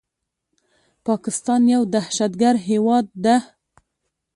[1.05, 3.35] پاکستان يو دهشتګرد هيواد ده